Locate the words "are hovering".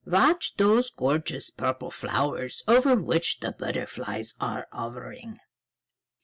4.39-5.37